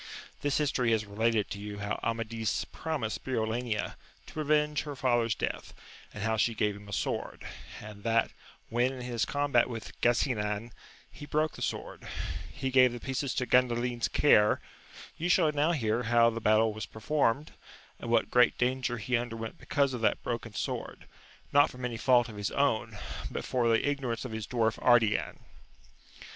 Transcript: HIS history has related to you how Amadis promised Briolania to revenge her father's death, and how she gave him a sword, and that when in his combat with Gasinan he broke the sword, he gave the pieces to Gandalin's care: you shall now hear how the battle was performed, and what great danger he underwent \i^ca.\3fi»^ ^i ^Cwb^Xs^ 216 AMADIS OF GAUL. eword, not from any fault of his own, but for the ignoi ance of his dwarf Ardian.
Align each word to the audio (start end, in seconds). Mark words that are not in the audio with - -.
HIS 0.39 0.57
history 0.57 0.91
has 0.93 1.05
related 1.05 1.47
to 1.51 1.59
you 1.59 1.77
how 1.77 1.99
Amadis 2.03 2.65
promised 2.71 3.23
Briolania 3.23 3.93
to 4.25 4.39
revenge 4.39 4.81
her 4.81 4.95
father's 4.95 5.35
death, 5.35 5.75
and 6.11 6.23
how 6.23 6.37
she 6.37 6.55
gave 6.55 6.75
him 6.75 6.89
a 6.89 6.91
sword, 6.91 7.45
and 7.79 8.01
that 8.01 8.31
when 8.69 8.93
in 8.93 9.01
his 9.01 9.25
combat 9.25 9.69
with 9.69 9.93
Gasinan 10.01 10.71
he 11.11 11.27
broke 11.27 11.51
the 11.53 11.61
sword, 11.61 12.07
he 12.51 12.71
gave 12.71 12.93
the 12.93 12.99
pieces 12.99 13.35
to 13.35 13.45
Gandalin's 13.45 14.07
care: 14.07 14.59
you 15.17 15.29
shall 15.29 15.51
now 15.51 15.71
hear 15.71 16.01
how 16.01 16.31
the 16.31 16.41
battle 16.41 16.73
was 16.73 16.87
performed, 16.87 17.53
and 17.99 18.09
what 18.09 18.31
great 18.31 18.57
danger 18.57 18.97
he 18.97 19.15
underwent 19.15 19.53
\i^ca.\3fi»^ 19.59 19.67
^i 19.67 19.67
^Cwb^Xs^ 19.67 20.01
216 20.01 20.01
AMADIS 20.01 20.23
OF 20.23 20.65
GAUL. 20.65 20.77
eword, 20.77 20.99
not 21.53 21.69
from 21.69 21.85
any 21.85 21.97
fault 21.97 22.27
of 22.27 22.37
his 22.37 22.49
own, 22.49 22.97
but 23.29 23.45
for 23.45 23.69
the 23.69 23.77
ignoi 23.85 24.13
ance 24.13 24.25
of 24.25 24.31
his 24.31 24.47
dwarf 24.47 24.79
Ardian. 24.79 25.37